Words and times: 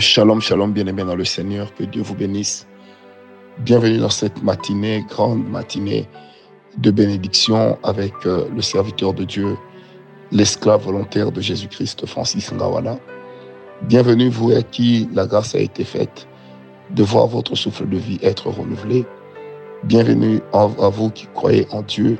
Shalom, 0.00 0.40
shalom, 0.40 0.72
bien-aimés 0.72 1.02
dans 1.02 1.16
le 1.16 1.24
Seigneur, 1.24 1.74
que 1.74 1.82
Dieu 1.82 2.02
vous 2.02 2.14
bénisse. 2.14 2.68
Bienvenue 3.58 3.98
dans 3.98 4.10
cette 4.10 4.44
matinée, 4.44 5.04
grande 5.08 5.44
matinée 5.48 6.06
de 6.76 6.92
bénédiction 6.92 7.76
avec 7.82 8.12
euh, 8.24 8.48
le 8.54 8.62
serviteur 8.62 9.12
de 9.12 9.24
Dieu, 9.24 9.56
l'esclave 10.30 10.84
volontaire 10.84 11.32
de 11.32 11.40
Jésus-Christ, 11.40 12.06
Francis 12.06 12.52
Ngawala. 12.52 12.96
Bienvenue, 13.82 14.28
vous 14.28 14.52
à 14.52 14.62
qui 14.62 15.08
la 15.12 15.26
grâce 15.26 15.56
a 15.56 15.58
été 15.58 15.82
faite 15.82 16.28
de 16.90 17.02
voir 17.02 17.26
votre 17.26 17.56
souffle 17.56 17.88
de 17.88 17.96
vie 17.96 18.20
être 18.22 18.50
renouvelé. 18.50 19.04
Bienvenue 19.82 20.40
à 20.52 20.66
vous 20.66 21.10
qui 21.10 21.26
croyez 21.34 21.66
en 21.72 21.82
Dieu. 21.82 22.18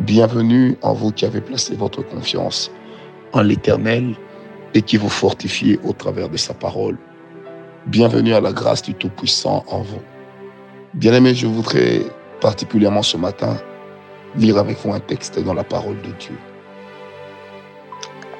Bienvenue 0.00 0.76
en 0.82 0.92
vous 0.92 1.12
qui 1.12 1.24
avez 1.24 1.40
placé 1.40 1.76
votre 1.76 2.02
confiance 2.02 2.72
en 3.32 3.42
l'Éternel 3.42 4.16
et 4.74 4.82
qui 4.82 4.96
vous 4.96 5.08
fortifie 5.08 5.78
au 5.84 5.92
travers 5.92 6.28
de 6.28 6.36
sa 6.36 6.54
parole. 6.54 6.96
Bienvenue 7.86 8.34
à 8.34 8.40
la 8.40 8.52
grâce 8.52 8.82
du 8.82 8.94
Tout-Puissant 8.94 9.64
en 9.68 9.80
vous. 9.80 10.02
Bien-aimés, 10.94 11.34
je 11.34 11.46
voudrais 11.46 12.02
particulièrement 12.40 13.02
ce 13.02 13.16
matin 13.16 13.56
lire 14.36 14.58
avec 14.58 14.78
vous 14.84 14.92
un 14.92 15.00
texte 15.00 15.38
dans 15.42 15.54
la 15.54 15.64
parole 15.64 16.00
de 16.02 16.12
Dieu. 16.18 16.36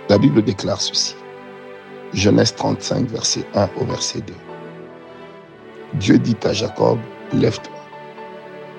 La 0.09 0.19
Bible 0.19 0.42
déclare 0.42 0.80
ceci. 0.80 1.14
Genèse 2.14 2.55
35, 2.55 3.08
verset 3.08 3.45
1 3.55 3.69
au 3.80 3.84
verset 3.84 4.20
2. 4.20 4.33
Dieu 5.95 6.19
dit 6.19 6.36
à 6.45 6.52
Jacob, 6.52 6.98
lève-toi, 7.33 7.72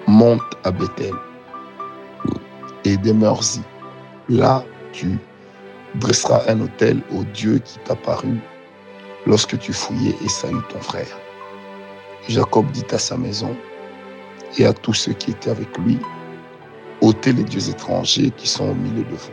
monte 0.08 0.42
à 0.64 0.72
Bethel 0.72 1.14
et 2.86 2.98
demeure-y. 2.98 3.62
Là, 4.34 4.64
tu 4.92 5.18
dressera 5.96 6.44
un 6.50 6.62
autel 6.62 7.02
au 7.12 7.24
Dieu 7.24 7.60
qui 7.60 7.80
t'apparut 7.80 8.40
lorsque 9.26 9.58
tu 9.60 9.74
fouillais 9.74 10.16
Esaü 10.24 10.56
ton 10.70 10.80
frère. 10.80 11.18
Jacob 12.28 12.70
dit 12.72 12.86
à 12.92 12.98
sa 12.98 13.18
maison 13.18 13.56
et 14.58 14.66
à 14.66 14.74
tous 14.74 14.94
ceux 14.94 15.14
qui 15.14 15.32
étaient 15.32 15.50
avec 15.50 15.78
lui, 15.78 16.00
ôtez 17.02 17.34
les 17.34 17.44
dieux 17.44 17.70
étrangers 17.70 18.32
qui 18.38 18.48
sont 18.48 18.70
au 18.70 18.76
milieu 18.76 19.04
de 19.04 19.16
vous. 19.16 19.32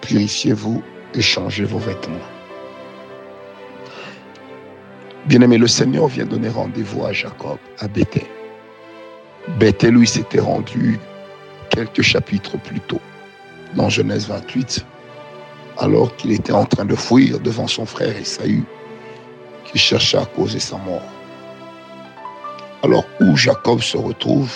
Purifiez-vous 0.00 0.82
et 1.14 1.22
changez 1.22 1.64
vos 1.64 1.78
vêtements. 1.78 2.18
Bien-aimé, 5.26 5.56
le 5.56 5.66
Seigneur 5.66 6.08
vient 6.08 6.26
donner 6.26 6.50
rendez-vous 6.50 7.06
à 7.06 7.12
Jacob, 7.12 7.58
à 7.78 7.88
Bethel. 7.88 8.26
Bethel, 9.58 9.94
lui, 9.94 10.06
s'était 10.06 10.40
rendu 10.40 10.98
quelques 11.70 12.02
chapitres 12.02 12.58
plus 12.58 12.80
tôt, 12.80 13.00
dans 13.74 13.88
Genèse 13.88 14.28
28, 14.28 14.84
alors 15.78 16.14
qu'il 16.16 16.32
était 16.32 16.52
en 16.52 16.64
train 16.64 16.84
de 16.84 16.94
fuir 16.94 17.40
devant 17.40 17.66
son 17.66 17.86
frère 17.86 18.16
Esaü, 18.16 18.64
qui 19.64 19.78
cherchait 19.78 20.18
à 20.18 20.26
causer 20.26 20.60
sa 20.60 20.76
mort. 20.78 21.02
Alors 22.82 23.04
où 23.20 23.36
Jacob 23.36 23.80
se 23.80 23.96
retrouve, 23.96 24.54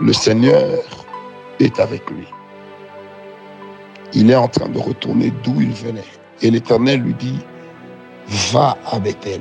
le 0.00 0.12
Seigneur 0.12 0.78
est 1.58 1.80
avec 1.80 2.08
lui. 2.10 2.26
Il 4.14 4.30
est 4.30 4.36
en 4.36 4.48
train 4.48 4.68
de 4.68 4.78
retourner 4.78 5.32
d'où 5.42 5.60
il 5.60 5.72
venait. 5.72 6.04
Et 6.42 6.50
l'Éternel 6.50 7.00
lui 7.00 7.14
dit, 7.14 7.38
va 8.52 8.76
à 8.90 8.98
Bethel. 8.98 9.40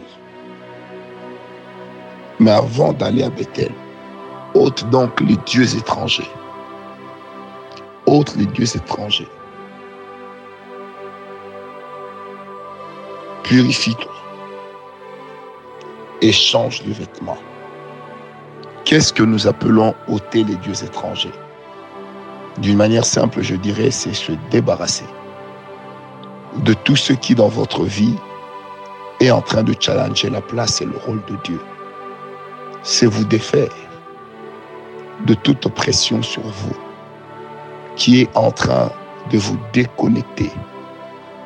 Mais 2.40 2.52
avant 2.52 2.94
d'aller 2.94 3.24
à 3.24 3.30
Bethel, 3.30 3.72
ôte 4.54 4.90
donc 4.90 5.20
les 5.22 5.36
dieux 5.46 5.76
étrangers. 5.76 6.30
Ôte 8.06 8.36
les 8.38 8.46
dieux 8.46 8.76
étrangers. 8.76 9.28
Purifie-toi 13.52 14.14
et 16.22 16.32
change 16.32 16.84
de 16.84 16.94
vêtements. 16.94 17.38
Qu'est-ce 18.86 19.12
que 19.12 19.24
nous 19.24 19.46
appelons 19.46 19.94
ôter 20.08 20.46
les 20.46 20.56
dieux 20.56 20.86
étrangers? 20.86 21.34
D'une 22.60 22.78
manière 22.78 23.04
simple, 23.04 23.42
je 23.42 23.56
dirais, 23.58 23.92
c'est 23.92 24.14
se 24.14 24.32
débarrasser 24.52 25.04
de 26.64 26.74
tout 26.74 26.96
ce 26.96 27.12
qui 27.12 27.36
dans 27.36 27.50
votre 27.50 27.84
vie 27.84 28.16
est 29.20 29.32
en 29.32 29.42
train 29.42 29.64
de 29.64 29.76
challenger 29.78 30.30
la 30.30 30.40
place 30.40 30.80
et 30.80 30.86
le 30.86 30.96
rôle 31.06 31.22
de 31.26 31.36
Dieu. 31.44 31.60
C'est 32.84 33.06
vous 33.06 33.26
défaire 33.26 33.76
de 35.26 35.34
toute 35.34 35.68
pression 35.68 36.24
sur 36.24 36.44
vous 36.44 36.78
qui 37.98 38.22
est 38.22 38.30
en 38.38 38.52
train 38.52 38.94
de 39.30 39.38
vous 39.38 39.58
déconnecter 39.74 40.52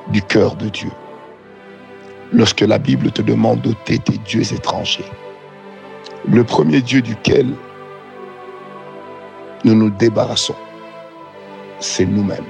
du 0.10 0.22
cœur 0.22 0.56
de 0.56 0.70
Dieu 0.70 0.92
lorsque 2.34 2.62
la 2.62 2.78
Bible 2.78 3.12
te 3.12 3.22
demande 3.22 3.62
d'ôter 3.62 4.00
tes 4.00 4.18
dieux 4.20 4.54
étrangers. 4.54 5.06
Le 6.28 6.44
premier 6.44 6.82
Dieu 6.82 7.02
duquel 7.02 7.48
nous 9.64 9.76
nous 9.76 9.90
débarrassons, 9.90 10.56
c'est 11.80 12.06
nous-mêmes. 12.06 12.46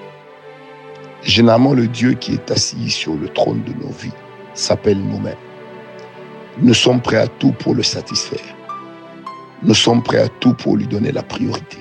Généralement, 1.23 1.73
le 1.73 1.87
Dieu 1.87 2.13
qui 2.13 2.33
est 2.33 2.51
assis 2.51 2.89
sur 2.89 3.15
le 3.15 3.27
trône 3.29 3.63
de 3.63 3.73
nos 3.73 3.91
vies 3.91 4.11
s'appelle 4.53 4.99
nous-mêmes. 4.99 5.35
Nous 6.59 6.73
sommes 6.73 7.01
prêts 7.01 7.17
à 7.17 7.27
tout 7.27 7.51
pour 7.51 7.75
le 7.75 7.83
satisfaire. 7.83 8.55
Nous 9.63 9.73
sommes 9.73 10.03
prêts 10.03 10.21
à 10.21 10.27
tout 10.27 10.53
pour 10.53 10.77
lui 10.77 10.87
donner 10.87 11.11
la 11.11 11.23
priorité. 11.23 11.79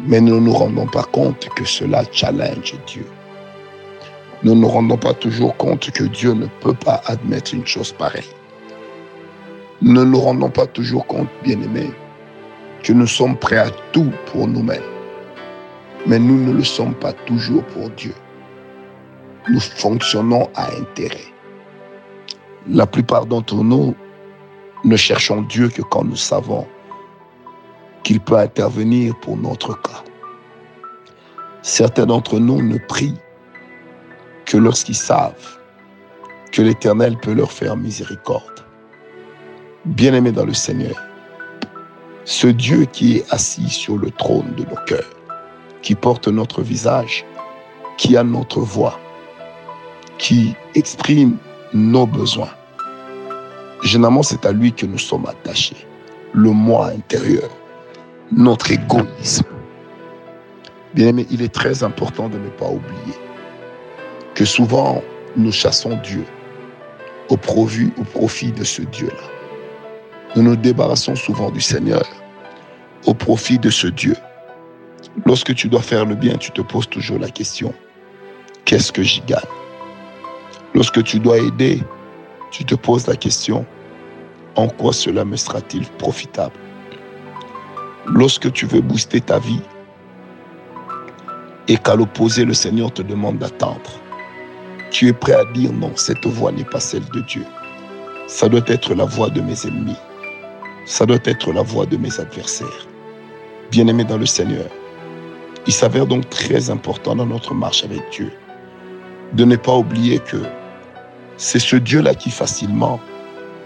Mais 0.00 0.20
nous 0.20 0.36
ne 0.36 0.46
nous 0.46 0.52
rendons 0.52 0.86
pas 0.86 1.04
compte 1.04 1.48
que 1.54 1.64
cela 1.64 2.02
challenge 2.10 2.74
Dieu 2.86 3.06
nous 4.44 4.54
ne 4.54 4.60
nous 4.60 4.68
rendons 4.68 4.98
pas 4.98 5.14
toujours 5.14 5.56
compte 5.56 5.90
que 5.90 6.04
Dieu 6.04 6.34
ne 6.34 6.46
peut 6.60 6.74
pas 6.74 7.00
admettre 7.06 7.54
une 7.54 7.66
chose 7.66 7.92
pareille. 7.92 8.28
Nous 9.80 9.92
ne 9.92 10.04
nous 10.04 10.20
rendons 10.20 10.50
pas 10.50 10.66
toujours 10.66 11.06
compte, 11.06 11.28
bien-aimés, 11.42 11.90
que 12.82 12.92
nous 12.92 13.06
sommes 13.06 13.38
prêts 13.38 13.56
à 13.56 13.70
tout 13.92 14.12
pour 14.26 14.46
nous-mêmes. 14.46 14.82
Mais 16.06 16.18
nous 16.18 16.38
ne 16.38 16.52
le 16.52 16.62
sommes 16.62 16.94
pas 16.94 17.14
toujours 17.14 17.64
pour 17.64 17.88
Dieu. 17.90 18.14
Nous 19.48 19.60
fonctionnons 19.60 20.50
à 20.54 20.70
intérêt. 20.74 21.32
La 22.68 22.86
plupart 22.86 23.24
d'entre 23.24 23.56
nous 23.56 23.94
ne 24.84 24.96
cherchons 24.96 25.40
Dieu 25.40 25.68
que 25.70 25.80
quand 25.80 26.04
nous 26.04 26.16
savons 26.16 26.66
qu'il 28.02 28.20
peut 28.20 28.36
intervenir 28.36 29.18
pour 29.20 29.38
notre 29.38 29.80
cas. 29.80 30.04
Certains 31.62 32.04
d'entre 32.04 32.38
nous 32.38 32.60
ne 32.60 32.76
prient 32.76 33.16
lorsqu'ils 34.56 34.96
savent 34.96 35.58
que 36.52 36.62
l'Éternel 36.62 37.16
peut 37.16 37.32
leur 37.32 37.50
faire 37.50 37.76
miséricorde. 37.76 38.64
Bien-aimés 39.84 40.32
dans 40.32 40.46
le 40.46 40.54
Seigneur, 40.54 40.96
ce 42.24 42.46
Dieu 42.46 42.86
qui 42.86 43.18
est 43.18 43.32
assis 43.32 43.68
sur 43.68 43.98
le 43.98 44.10
trône 44.10 44.54
de 44.56 44.64
nos 44.64 44.80
cœurs, 44.86 45.10
qui 45.82 45.94
porte 45.94 46.28
notre 46.28 46.62
visage, 46.62 47.24
qui 47.98 48.16
a 48.16 48.24
notre 48.24 48.60
voix, 48.60 48.98
qui 50.18 50.54
exprime 50.74 51.36
nos 51.72 52.06
besoins. 52.06 52.54
Généralement, 53.82 54.22
c'est 54.22 54.46
à 54.46 54.52
lui 54.52 54.72
que 54.72 54.86
nous 54.86 54.98
sommes 54.98 55.26
attachés. 55.26 55.86
Le 56.32 56.50
moi 56.50 56.88
intérieur, 56.88 57.50
notre 58.32 58.72
égoïsme. 58.72 59.44
Bien 60.94 61.08
aimé, 61.08 61.26
il 61.30 61.42
est 61.42 61.52
très 61.52 61.82
important 61.82 62.28
de 62.28 62.38
ne 62.38 62.48
pas 62.48 62.68
oublier 62.68 63.23
que 64.34 64.44
souvent 64.44 65.02
nous 65.36 65.52
chassons 65.52 65.96
Dieu 66.02 66.24
au, 67.28 67.36
profit, 67.36 68.52
de 68.52 68.64
ce 68.64 68.82
Dieu-là. 68.82 69.22
Nous 70.36 70.42
nous 70.42 70.56
débarrassons 70.56 71.16
souvent 71.16 71.50
du 71.50 71.60
Seigneur 71.60 72.04
au 73.06 73.14
profit 73.14 73.58
de 73.58 73.70
ce 73.70 73.86
Dieu. 73.86 74.16
Lorsque 75.24 75.54
tu 75.54 75.68
dois 75.68 75.82
faire 75.82 76.04
le 76.04 76.14
bien, 76.14 76.36
tu 76.36 76.50
te 76.50 76.60
poses 76.60 76.88
toujours 76.88 77.18
la 77.18 77.30
question, 77.30 77.72
qu'est-ce 78.64 78.92
que 78.92 79.02
j'y 79.02 79.20
gagne? 79.22 79.40
Lorsque 80.74 81.02
tu 81.04 81.20
dois 81.20 81.38
aider, 81.38 81.82
tu 82.50 82.64
te 82.64 82.74
poses 82.74 83.06
la 83.06 83.16
question, 83.16 83.64
en 84.56 84.68
quoi 84.68 84.92
cela 84.92 85.24
me 85.24 85.36
sera-t-il 85.36 85.86
profitable? 85.98 86.54
Lorsque 88.06 88.52
tu 88.52 88.66
veux 88.66 88.80
booster 88.80 89.20
ta 89.20 89.38
vie 89.38 89.62
et 91.68 91.76
qu'à 91.76 91.94
l'opposé, 91.94 92.44
le 92.44 92.54
Seigneur 92.54 92.92
te 92.92 93.02
demande 93.02 93.38
d'attendre, 93.38 94.00
tu 94.94 95.08
es 95.08 95.12
prêt 95.12 95.34
à 95.34 95.44
dire 95.46 95.72
non, 95.72 95.90
cette 95.96 96.24
voix 96.24 96.52
n'est 96.52 96.64
pas 96.64 96.78
celle 96.78 97.04
de 97.06 97.20
Dieu. 97.22 97.44
Ça 98.28 98.48
doit 98.48 98.62
être 98.68 98.94
la 98.94 99.04
voix 99.04 99.28
de 99.28 99.40
mes 99.40 99.66
ennemis. 99.66 99.96
Ça 100.86 101.04
doit 101.04 101.18
être 101.24 101.52
la 101.52 101.62
voix 101.62 101.84
de 101.84 101.96
mes 101.96 102.20
adversaires. 102.20 102.86
Bien-aimés 103.72 104.04
dans 104.04 104.18
le 104.18 104.24
Seigneur, 104.24 104.66
il 105.66 105.72
s'avère 105.72 106.06
donc 106.06 106.30
très 106.30 106.70
important 106.70 107.16
dans 107.16 107.26
notre 107.26 107.54
marche 107.54 107.82
avec 107.82 108.02
Dieu 108.12 108.30
de 109.32 109.44
ne 109.44 109.56
pas 109.56 109.74
oublier 109.74 110.20
que 110.20 110.36
c'est 111.38 111.58
ce 111.58 111.74
Dieu-là 111.74 112.14
qui 112.14 112.30
facilement 112.30 113.00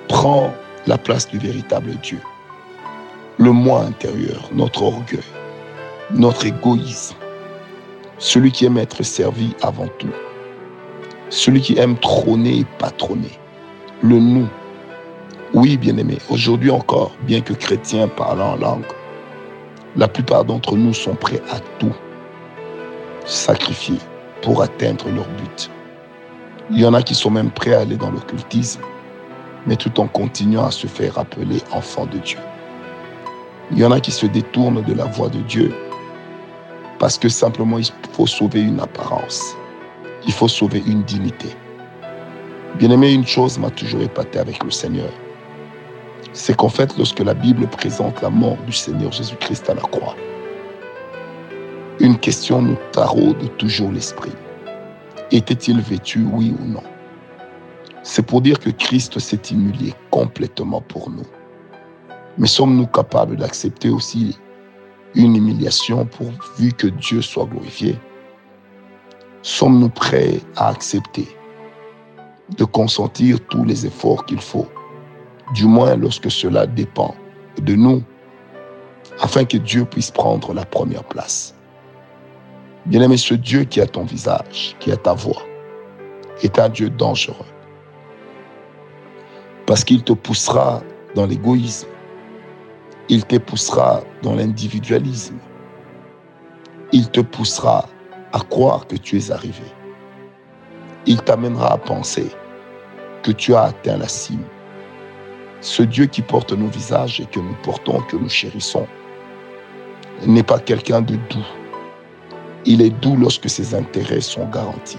prend 0.09 0.51
la 0.87 0.97
place 0.97 1.29
du 1.29 1.39
véritable 1.39 1.91
Dieu. 2.03 2.21
Le 3.37 3.53
moi 3.53 3.83
intérieur, 3.83 4.49
notre 4.55 4.83
orgueil, 4.83 5.21
notre 6.11 6.47
égoïsme, 6.47 7.17
celui 8.17 8.51
qui 8.51 8.65
aime 8.65 8.79
être 8.79 9.03
servi 9.03 9.55
avant 9.61 9.89
tout 9.99 10.09
celui 11.31 11.61
qui 11.61 11.79
aime 11.79 11.97
trôner 11.97 12.61
et 12.61 12.67
patronner. 12.79 13.39
Le 14.03 14.19
nous. 14.19 14.49
Oui, 15.55 15.77
bien-aimé, 15.77 16.19
aujourd'hui 16.29 16.71
encore, 16.71 17.13
bien 17.23 17.41
que 17.41 17.53
chrétiens 17.53 18.07
parlant 18.09 18.53
en 18.53 18.57
langue, 18.57 18.85
la 19.97 20.07
plupart 20.07 20.45
d'entre 20.45 20.77
nous 20.77 20.93
sont 20.93 21.15
prêts 21.15 21.43
à 21.51 21.59
tout 21.79 21.95
sacrifier 23.25 23.99
pour 24.43 24.63
atteindre 24.63 25.09
leur 25.11 25.27
but. 25.29 25.71
Il 26.71 26.79
y 26.79 26.87
en 26.87 26.95
a 26.95 27.03
qui 27.03 27.15
sont 27.15 27.31
même 27.31 27.51
prêts 27.51 27.75
à 27.75 27.81
aller 27.81 27.97
dans 27.97 28.11
l'occultisme, 28.11 28.81
mais 29.67 29.77
tout 29.77 29.99
en 30.01 30.07
continuant 30.07 30.67
à 30.67 30.71
se 30.71 30.87
faire 30.87 31.19
appeler 31.19 31.63
enfant 31.73 32.07
de 32.07 32.19
Dieu. 32.19 32.39
Il 33.71 33.79
y 33.79 33.85
en 33.85 33.91
a 33.91 34.01
qui 34.01 34.11
se 34.11 34.27
détournent 34.27 34.83
de 34.83 34.95
la 34.95 35.05
voie 35.05 35.29
de 35.29 35.41
Dieu 35.41 35.75
parce 36.99 37.19
que 37.19 37.29
simplement 37.29 37.79
il 37.79 37.87
faut 38.13 38.27
sauver 38.27 38.61
une 38.61 38.81
apparence. 38.81 39.58
Il 40.27 40.33
faut 40.33 40.49
sauver 40.49 40.83
une 40.87 41.03
dignité. 41.03 41.49
Bien 42.77 42.91
aimé, 42.91 43.13
une 43.13 43.27
chose 43.27 43.59
m'a 43.59 43.71
toujours 43.71 44.03
épaté 44.03 44.39
avec 44.39 44.63
le 44.63 44.71
Seigneur. 44.71 45.11
C'est 46.33 46.57
qu'en 46.57 46.69
fait, 46.69 46.97
lorsque 46.97 47.21
la 47.21 47.35
Bible 47.35 47.67
présente 47.67 48.21
la 48.23 48.31
mort 48.31 48.59
du 48.67 48.73
Seigneur 48.73 49.11
Jésus-Christ 49.13 49.71
à 49.71 49.75
la 49.75 49.81
croix, 49.81 50.15
une 52.01 52.19
question 52.19 52.63
nous 52.63 52.77
taraude 52.93 53.57
toujours 53.57 53.91
l'esprit. 53.91 54.33
Était-il 55.33 55.81
vêtu, 55.81 56.25
oui 56.33 56.55
ou 56.61 56.65
non? 56.65 56.83
C'est 58.03 58.25
pour 58.25 58.41
dire 58.41 58.61
que 58.61 58.71
Christ 58.71 59.19
s'est 59.19 59.43
humilié 59.51 59.93
complètement 60.11 60.81
pour 60.81 61.11
nous. 61.11 61.27
Mais 62.39 62.47
sommes-nous 62.47 62.87
capables 62.87 63.37
d'accepter 63.37 63.91
aussi 63.91 64.39
une 65.15 65.35
humiliation 65.37 66.07
pourvu 66.07 66.73
que 66.73 66.87
Dieu 66.87 67.21
soit 67.21 67.47
glorifié? 67.47 67.99
Sommes-nous 69.43 69.89
prêts 69.89 70.41
à 70.57 70.69
accepter 70.69 71.29
de 72.57 72.65
consentir 72.65 73.39
tous 73.49 73.65
les 73.65 73.87
efforts 73.87 74.25
qu'il 74.27 74.41
faut, 74.41 74.67
du 75.55 75.67
moins 75.67 75.97
lorsque 75.97 76.31
cela 76.31 76.67
dépend 76.67 77.15
de 77.63 77.75
nous, 77.75 78.03
afin 79.21 79.45
que 79.45 79.57
Dieu 79.57 79.85
puisse 79.85 80.11
prendre 80.11 80.53
la 80.55 80.65
première 80.65 81.05
place? 81.05 81.55
Bien-aimé, 82.87 83.17
ce 83.17 83.35
Dieu 83.35 83.65
qui 83.65 83.81
a 83.81 83.87
ton 83.87 84.05
visage, 84.05 84.77
qui 84.81 84.91
a 84.91 84.97
ta 84.97 85.13
voix, 85.13 85.43
est 86.43 86.59
un 86.59 86.69
Dieu 86.69 86.91
dangereux. 86.91 87.47
Parce 89.67 89.85
qu'il 89.85 90.03
te 90.03 90.15
poussera 90.15 90.83
dans 91.15 91.27
l'égoïsme, 91.27 91.89
il 93.09 93.25
te 93.25 93.37
poussera 93.37 94.03
dans 94.23 94.35
l'individualisme. 94.35 95.39
Il 96.93 97.11
te 97.11 97.21
poussera 97.21 97.89
à 98.33 98.41
croire 98.41 98.87
que 98.87 98.97
tu 98.97 99.19
es 99.19 99.31
arrivé. 99.31 99.65
Il 101.07 101.21
t'amènera 101.23 101.73
à 101.73 101.79
penser 101.79 102.31
que 103.23 103.33
tu 103.33 103.55
as 103.55 103.65
atteint 103.65 103.97
la 103.97 104.09
cime. 104.09 104.45
Ce 105.61 105.83
Dieu 105.83 106.07
qui 106.07 106.23
porte 106.23 106.53
nos 106.53 106.69
visages 106.69 107.21
et 107.21 107.27
que 107.27 107.41
nous 107.41 107.57
portons, 107.63 108.01
que 108.03 108.17
nous 108.17 108.29
chérissons, 108.29 108.87
n'est 110.27 110.43
pas 110.43 110.59
quelqu'un 110.59 111.01
de 111.01 111.17
doux. 111.17 111.47
Il 112.65 112.83
est 112.83 112.91
doux 112.91 113.17
lorsque 113.17 113.49
ses 113.49 113.75
intérêts 113.75 114.21
sont 114.21 114.47
garantis. 114.49 114.99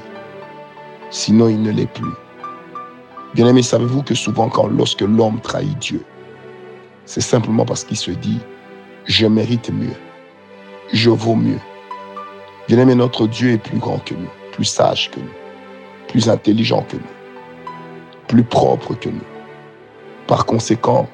Sinon, 1.12 1.50
il 1.50 1.62
ne 1.62 1.72
l'est 1.72 1.92
plus. 1.92 2.12
Bien-aimé, 3.36 3.62
savez-vous 3.62 4.04
que 4.04 4.16
souvent, 4.16 4.50
lorsque 4.76 5.02
l'homme 5.02 5.40
trahit 5.42 5.78
Dieu, 5.78 6.04
c'est 7.06 7.22
simplement 7.22 7.66
parce 7.66 7.84
qu'il 7.84 7.98
se 7.98 8.12
dit, 8.12 8.40
je 9.06 9.28
mérite 9.28 9.72
mieux, 9.72 9.96
je 10.94 11.10
vaux 11.10 11.36
mieux. 11.36 11.60
Bien-aimé, 12.70 12.96
notre 12.96 13.28
Dieu 13.28 13.52
est 13.52 13.58
plus 13.58 13.80
grand 13.80 13.98
que 14.00 14.14
nous, 14.14 14.30
plus 14.54 14.64
sage 14.64 15.12
que 15.12 15.20
nous, 15.20 15.36
plus 16.08 16.30
intelligent 16.30 16.84
que 16.84 16.96
nous, 16.96 17.72
plus 18.30 18.44
propre 18.44 18.94
que 18.94 19.10
nous. 19.10 19.28
Par 20.28 20.46
conséquent, 20.46 21.10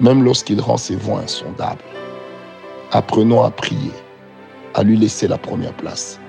même 0.00 0.22
lorsqu'il 0.22 0.60
rend 0.60 0.76
ses 0.76 0.96
voies 0.96 1.20
insondables, 1.20 1.80
apprenons 2.90 3.42
à 3.42 3.50
prier, 3.50 3.92
à 4.74 4.82
lui 4.82 4.98
laisser 4.98 5.26
la 5.26 5.38
première 5.38 5.72
place. 5.74 6.20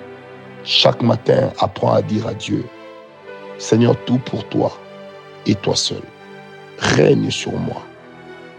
Chaque 0.64 1.02
matin, 1.02 1.52
apprends 1.60 1.94
à 1.94 2.02
dire 2.02 2.26
à 2.28 2.34
Dieu, 2.34 2.64
Seigneur, 3.58 3.98
tout 4.06 4.20
pour 4.20 4.48
toi 4.48 4.72
et 5.46 5.56
toi 5.56 5.76
seul. 5.76 6.02
Règne 6.78 7.30
sur 7.30 7.52
moi 7.52 7.82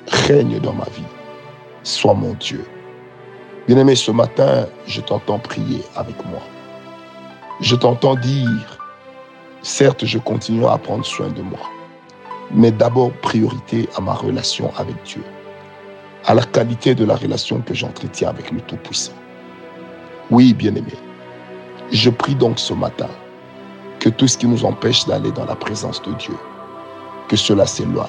règne 0.07 0.59
dans 0.61 0.73
ma 0.73 0.85
vie. 0.85 1.03
Sois 1.83 2.15
mon 2.15 2.35
Dieu. 2.35 2.65
Bien-aimé, 3.67 3.97
ce 3.97 4.11
matin, 4.11 4.67
je 4.87 5.01
t'entends 5.01 5.39
prier 5.39 5.83
avec 5.97 6.17
moi. 6.27 6.41
Je 7.61 7.75
t'entends 7.75 8.15
dire, 8.15 8.79
certes, 9.63 10.05
je 10.05 10.19
continue 10.19 10.67
à 10.67 10.79
prendre 10.79 11.05
soin 11.05 11.29
de 11.29 11.43
moi, 11.43 11.59
mais 12.53 12.71
d'abord 12.71 13.11
priorité 13.23 13.89
à 13.97 14.01
ma 14.01 14.15
relation 14.15 14.73
avec 14.77 14.95
Dieu, 15.05 15.25
à 16.27 16.35
la 16.35 16.43
qualité 16.43 16.95
de 16.95 17.05
la 17.05 17.17
relation 17.17 17.61
que 17.61 17.75
j'entretiens 17.75 18.29
avec 18.29 18.51
le 18.53 18.61
Tout-Puissant. 18.61 19.15
Oui, 20.31 20.55
bien-aimé, 20.55 20.95
je 21.91 22.11
prie 22.11 22.35
donc 22.35 22.59
ce 22.59 22.73
matin 22.73 23.09
que 23.99 24.11
tout 24.11 24.29
ce 24.29 24.39
qui 24.39 24.47
nous 24.47 24.65
empêche 24.65 25.07
d'aller 25.07 25.33
dans 25.33 25.47
la 25.47 25.57
présence 25.57 26.01
de 26.03 26.13
Dieu, 26.13 26.37
que 27.29 27.37
cela 27.37 27.67
s'éloigne 27.67 28.07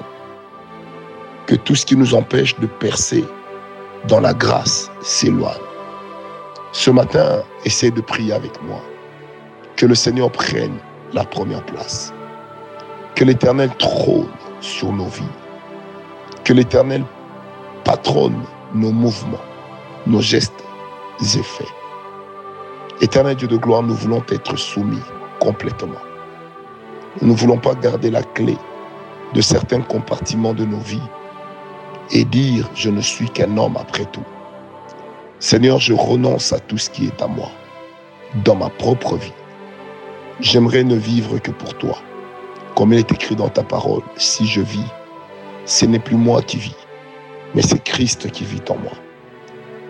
que 1.48 1.56
tout 1.56 1.74
ce 1.74 1.86
qui 1.86 1.95
nous 1.95 2.13
empêche 2.13 2.60
de 2.60 2.68
percer 2.68 3.24
dans 4.07 4.19
la 4.19 4.33
grâce 4.33 4.89
s'éloigne. 5.01 5.54
Ce 6.71 6.89
matin, 6.92 7.44
essaie 7.65 7.92
de 7.92 8.01
prier 8.01 8.33
avec 8.33 8.62
moi. 8.63 8.81
Que 9.75 9.86
le 9.86 9.95
Seigneur 9.95 10.31
prenne 10.31 10.77
la 11.13 11.24
première 11.24 11.63
place. 11.65 12.13
Que 13.15 13.24
l'Éternel 13.24 13.69
trône 13.77 14.30
sur 14.62 14.92
nos 14.92 15.07
vies. 15.07 15.24
Que 16.44 16.54
l'Éternel 16.54 17.04
patronne 17.83 18.44
nos 18.74 18.92
mouvements, 18.92 19.38
nos 20.06 20.21
gestes 20.21 20.63
et 21.21 21.44
faits. 21.44 21.68
Éternel 23.01 23.36
Dieu 23.36 23.48
de 23.48 23.57
gloire, 23.57 23.83
nous 23.83 23.94
voulons 23.94 24.24
être 24.30 24.56
soumis 24.56 25.01
complètement. 25.39 26.01
Nous 27.21 27.33
ne 27.33 27.38
voulons 27.38 27.57
pas 27.57 27.75
garder 27.75 28.12
la 28.12 28.24
clé 28.24 28.57
de 29.33 29.42
certains 29.42 29.81
compartiments 29.81 30.53
de 30.53 30.65
nos 30.65 30.80
vies 30.80 31.01
et 32.12 32.25
dire 32.25 32.69
je 32.75 32.89
ne 32.89 33.01
suis 33.01 33.30
qu'un 33.30 33.57
homme 33.57 33.77
après 33.77 34.06
tout. 34.06 34.25
Seigneur, 35.39 35.80
je 35.80 35.94
renonce 35.94 36.51
à 36.51 36.59
tout 36.59 36.77
ce 36.77 36.89
qui 36.89 37.06
est 37.06 37.21
à 37.21 37.27
moi, 37.27 37.50
dans 38.44 38.56
ma 38.56 38.69
propre 38.69 39.18
vie. 39.18 39.33
J'aimerais 40.39 40.83
ne 40.83 40.95
vivre 40.95 41.38
que 41.39 41.51
pour 41.51 41.75
toi. 41.75 41.98
Comme 42.75 42.94
il 42.94 43.00
est 43.00 43.12
écrit 43.12 43.36
dans 43.36 43.50
ta 43.50 43.63
parole, 43.63 44.01
si 44.17 44.48
je 44.48 44.62
vis, 44.62 44.91
ce 45.65 45.86
n'est 45.86 46.00
plus 46.00 46.15
moi 46.15 46.41
qui 46.41 46.58
vis, 46.58 46.75
mais 47.53 47.62
c'est 47.62 47.84
Christ 47.84 48.31
qui 48.31 48.46
vit 48.46 48.62
en 48.70 48.77
moi. 48.77 48.93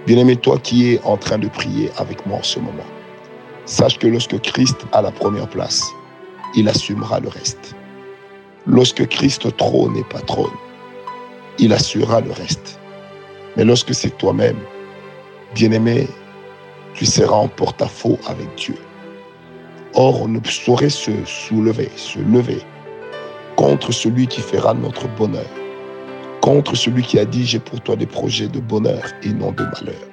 Bien-aimé, 0.05 0.37
toi 0.37 0.57
qui 0.57 0.93
es 0.93 1.01
en 1.03 1.17
train 1.17 1.37
de 1.37 1.47
prier 1.47 1.91
avec 1.97 2.25
moi 2.25 2.39
en 2.39 2.43
ce 2.43 2.59
moment, 2.59 2.85
sache 3.65 3.99
que 3.99 4.07
lorsque 4.07 4.39
Christ 4.41 4.85
a 4.93 5.01
la 5.01 5.11
première 5.11 5.49
place, 5.49 5.83
il 6.55 6.67
assumera 6.69 7.19
le 7.19 7.27
reste. 7.27 7.75
Lorsque 8.65 9.05
Christ 9.07 9.55
trône 9.57 9.95
et 9.97 10.03
patronne, 10.03 10.51
il 11.59 11.73
assurera 11.73 12.21
le 12.21 12.31
reste. 12.31 12.79
Mais 13.55 13.65
lorsque 13.65 13.93
c'est 13.93 14.17
toi-même, 14.17 14.57
bien-aimé, 15.55 16.07
tu 16.93 17.05
seras 17.05 17.35
en 17.35 17.47
porte-à-faux 17.47 18.17
avec 18.27 18.47
Dieu. 18.55 18.75
Or, 19.93 20.21
on 20.21 20.27
ne 20.27 20.39
saurait 20.45 20.89
se 20.89 21.11
soulever, 21.25 21.89
se 21.95 22.19
lever 22.19 22.61
contre 23.55 23.91
celui 23.91 24.27
qui 24.27 24.41
fera 24.41 24.73
notre 24.73 25.07
bonheur, 25.15 25.49
contre 26.41 26.75
celui 26.75 27.01
qui 27.01 27.17
a 27.17 27.25
dit 27.25 27.45
j'ai 27.45 27.59
pour 27.59 27.81
toi 27.81 27.95
des 27.95 28.05
projets 28.05 28.47
de 28.47 28.59
bonheur 28.59 29.01
et 29.23 29.29
non 29.29 29.51
de 29.51 29.63
malheur. 29.63 30.03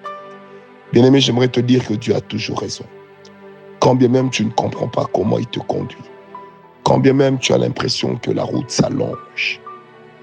Bien-aimé, 0.92 1.20
j'aimerais 1.20 1.48
te 1.48 1.60
dire 1.60 1.86
que 1.86 1.94
Dieu 1.94 2.16
a 2.16 2.20
toujours 2.22 2.60
raison. 2.60 2.84
Quand 3.80 3.94
bien 3.94 4.08
même 4.08 4.30
tu 4.30 4.46
ne 4.46 4.50
comprends 4.50 4.88
pas 4.88 5.06
comment 5.12 5.38
il 5.38 5.46
te 5.46 5.60
conduit, 5.60 5.98
quand 6.84 6.98
bien 6.98 7.12
même 7.12 7.38
tu 7.38 7.52
as 7.52 7.58
l'impression 7.58 8.16
que 8.16 8.30
la 8.30 8.44
route 8.44 8.70
s'allonge, 8.70 9.60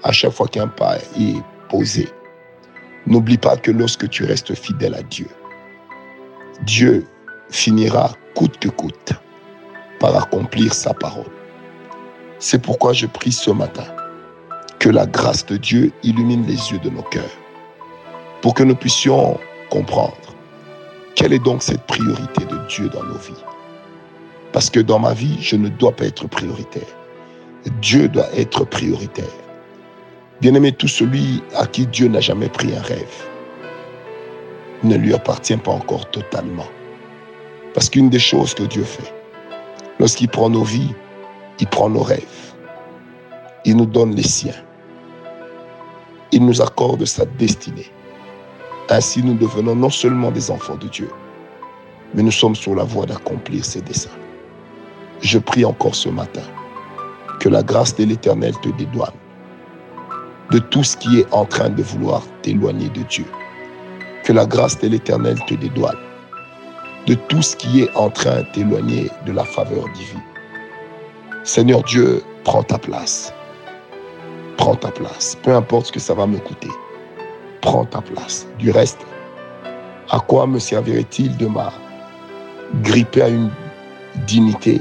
à 0.02 0.12
chaque 0.12 0.32
fois 0.32 0.48
qu'un 0.48 0.68
pas 0.68 0.96
est 1.18 1.42
posé. 1.68 2.08
N'oublie 3.06 3.38
pas 3.38 3.56
que 3.56 3.70
lorsque 3.70 4.08
tu 4.08 4.24
restes 4.24 4.54
fidèle 4.54 4.94
à 4.94 5.02
Dieu, 5.02 5.28
Dieu 6.62 7.06
finira 7.50 8.12
coûte 8.34 8.58
que 8.58 8.68
coûte 8.68 9.12
par 9.98 10.16
accomplir 10.16 10.72
sa 10.74 10.94
parole. 10.94 11.30
C'est 12.38 12.60
pourquoi 12.60 12.92
je 12.92 13.06
prie 13.06 13.32
ce 13.32 13.50
matin 13.50 13.84
que 14.78 14.88
la 14.88 15.06
grâce 15.06 15.46
de 15.46 15.56
Dieu 15.56 15.92
illumine 16.02 16.46
les 16.46 16.72
yeux 16.72 16.78
de 16.78 16.90
nos 16.90 17.02
cœurs 17.02 17.38
pour 18.40 18.54
que 18.54 18.64
nous 18.64 18.74
puissions 18.74 19.38
comprendre 19.70 20.16
quelle 21.14 21.32
est 21.32 21.44
donc 21.44 21.62
cette 21.62 21.86
priorité 21.86 22.44
de 22.44 22.58
Dieu 22.68 22.88
dans 22.88 23.04
nos 23.04 23.18
vies. 23.18 23.44
Parce 24.52 24.70
que 24.70 24.80
dans 24.80 24.98
ma 24.98 25.14
vie, 25.14 25.38
je 25.40 25.56
ne 25.56 25.68
dois 25.68 25.92
pas 25.92 26.06
être 26.06 26.26
prioritaire. 26.26 26.88
Dieu 27.80 28.08
doit 28.08 28.28
être 28.34 28.64
prioritaire. 28.64 29.24
Bien-aimé, 30.42 30.72
tout 30.72 30.88
celui 30.88 31.40
à 31.54 31.66
qui 31.66 31.86
Dieu 31.86 32.08
n'a 32.08 32.20
jamais 32.20 32.48
pris 32.48 32.76
un 32.76 32.82
rêve 32.82 33.28
ne 34.82 34.96
lui 34.96 35.14
appartient 35.14 35.56
pas 35.56 35.70
encore 35.70 36.10
totalement. 36.10 36.66
Parce 37.74 37.88
qu'une 37.88 38.10
des 38.10 38.18
choses 38.18 38.52
que 38.52 38.64
Dieu 38.64 38.82
fait, 38.82 39.14
lorsqu'il 40.00 40.28
prend 40.28 40.50
nos 40.50 40.64
vies, 40.64 40.94
Il 41.60 41.68
prend 41.68 41.88
nos 41.88 42.02
rêves. 42.02 42.54
Il 43.64 43.76
nous 43.76 43.86
donne 43.86 44.16
les 44.16 44.24
siens. 44.24 44.60
Il 46.32 46.44
nous 46.44 46.60
accorde 46.60 47.04
sa 47.04 47.24
destinée. 47.24 47.92
Ainsi, 48.90 49.22
nous 49.22 49.34
devenons 49.34 49.76
non 49.76 49.90
seulement 49.90 50.32
des 50.32 50.50
enfants 50.50 50.74
de 50.74 50.88
Dieu, 50.88 51.08
mais 52.14 52.24
nous 52.24 52.32
sommes 52.32 52.56
sur 52.56 52.74
la 52.74 52.82
voie 52.82 53.06
d'accomplir 53.06 53.64
ses 53.64 53.80
desseins. 53.82 54.18
Je 55.20 55.38
prie 55.38 55.64
encore 55.64 55.94
ce 55.94 56.08
matin 56.08 56.42
que 57.38 57.48
la 57.48 57.62
grâce 57.62 57.94
de 57.94 58.04
l'Éternel 58.04 58.54
te 58.60 58.70
dédouane 58.70 59.21
de 60.52 60.58
tout 60.58 60.84
ce 60.84 60.96
qui 60.98 61.20
est 61.20 61.26
en 61.32 61.46
train 61.46 61.70
de 61.70 61.82
vouloir 61.82 62.22
t'éloigner 62.42 62.90
de 62.90 63.02
Dieu. 63.04 63.24
Que 64.22 64.32
la 64.32 64.44
grâce 64.44 64.78
de 64.78 64.88
l'Éternel 64.88 65.38
te 65.46 65.54
dédouane 65.54 65.96
de 67.06 67.14
tout 67.14 67.42
ce 67.42 67.56
qui 67.56 67.80
est 67.80 67.96
en 67.96 68.10
train 68.10 68.42
de 68.42 68.46
t'éloigner 68.52 69.10
de 69.26 69.32
la 69.32 69.44
faveur 69.44 69.88
divine. 69.94 70.22
Seigneur 71.42 71.82
Dieu, 71.82 72.22
prends 72.44 72.62
ta 72.62 72.78
place. 72.78 73.32
Prends 74.56 74.76
ta 74.76 74.90
place. 74.90 75.36
Peu 75.42 75.52
importe 75.54 75.86
ce 75.86 75.92
que 75.92 76.00
ça 76.00 76.14
va 76.14 76.26
me 76.26 76.38
coûter. 76.38 76.68
Prends 77.60 77.84
ta 77.84 78.00
place. 78.00 78.46
Du 78.58 78.70
reste, 78.70 79.00
à 80.10 80.20
quoi 80.20 80.46
me 80.46 80.58
servirait-il 80.58 81.36
de 81.38 81.46
ma 81.46 81.72
gripper 82.82 83.22
à 83.22 83.28
une 83.28 83.50
dignité 84.26 84.80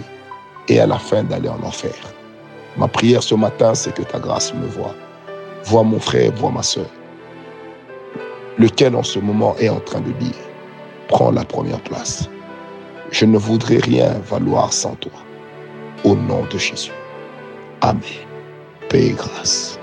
et 0.68 0.80
à 0.80 0.86
la 0.86 1.00
fin 1.00 1.24
d'aller 1.24 1.50
en 1.50 1.63
enfer? 1.63 1.96
Ma 2.78 2.88
prière 2.88 3.24
ce 3.24 3.36
matin, 3.36 3.74
c'est 3.74 3.94
que 3.94 4.04
ta 4.04 4.20
grâce 4.20 4.54
me 4.54 4.68
voie. 4.68 4.94
Vois 5.65 5.84
mon 5.84 6.00
frère, 6.00 6.32
vois 6.34 6.51
ma 6.51 6.63
soeur, 6.63 6.89
lequel 8.58 8.96
en 8.96 9.03
ce 9.03 9.20
moment 9.20 9.56
est 9.58 9.70
en 9.70 9.80
train 9.80 10.01
de 10.01 10.12
dire, 10.13 10.36
prends 11.08 11.32
la 11.32 11.46
première 11.46 11.82
place. 11.82 12.30
Je 13.12 13.25
ne 13.25 13.38
voudrais 13.38 13.77
rien 13.77 14.13
valoir 14.30 14.72
sans 14.72 14.96
toi. 14.96 15.12
Au 16.03 16.15
nom 16.15 16.46
de 16.51 16.58
Jésus. 16.58 16.91
Amen. 17.82 18.01
Paix 18.89 19.08
et 19.08 19.12
grâce. 19.12 19.81